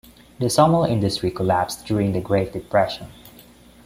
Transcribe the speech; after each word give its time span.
The 0.39 0.49
sawmill 0.49 0.85
industry 0.85 1.29
collapsed 1.29 1.85
during 1.85 2.13
the 2.13 2.21
Great 2.21 2.53
Depression. 2.53 3.05